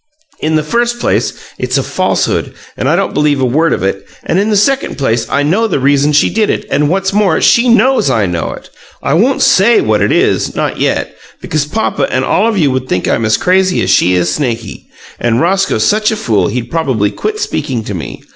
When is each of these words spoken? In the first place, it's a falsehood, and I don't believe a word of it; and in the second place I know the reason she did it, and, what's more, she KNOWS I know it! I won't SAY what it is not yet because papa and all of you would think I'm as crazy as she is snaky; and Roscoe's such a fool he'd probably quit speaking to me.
In 0.39 0.55
the 0.55 0.63
first 0.63 0.99
place, 0.99 1.31
it's 1.59 1.77
a 1.77 1.83
falsehood, 1.83 2.55
and 2.75 2.89
I 2.89 2.95
don't 2.95 3.13
believe 3.13 3.39
a 3.39 3.45
word 3.45 3.71
of 3.71 3.83
it; 3.83 4.03
and 4.23 4.39
in 4.39 4.49
the 4.49 4.55
second 4.57 4.97
place 4.97 5.27
I 5.29 5.43
know 5.43 5.67
the 5.67 5.79
reason 5.79 6.11
she 6.11 6.31
did 6.31 6.49
it, 6.49 6.65
and, 6.71 6.89
what's 6.89 7.13
more, 7.13 7.39
she 7.39 7.69
KNOWS 7.69 8.09
I 8.09 8.25
know 8.25 8.51
it! 8.53 8.71
I 9.03 9.13
won't 9.13 9.43
SAY 9.43 9.79
what 9.79 10.01
it 10.01 10.11
is 10.11 10.55
not 10.55 10.79
yet 10.79 11.15
because 11.39 11.67
papa 11.67 12.07
and 12.11 12.25
all 12.25 12.47
of 12.47 12.57
you 12.57 12.71
would 12.71 12.89
think 12.89 13.07
I'm 13.07 13.25
as 13.25 13.37
crazy 13.37 13.79
as 13.83 13.91
she 13.91 14.15
is 14.15 14.33
snaky; 14.33 14.87
and 15.19 15.39
Roscoe's 15.39 15.85
such 15.85 16.09
a 16.09 16.15
fool 16.15 16.47
he'd 16.47 16.71
probably 16.71 17.11
quit 17.11 17.39
speaking 17.39 17.83
to 17.83 17.93
me. 17.93 18.23